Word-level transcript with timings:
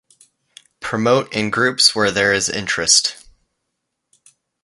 Promote 0.79 1.31
in 1.31 1.51
groups 1.51 1.93
where 1.93 2.09
there 2.09 2.33
is 2.33 2.49
interest. 2.49 3.23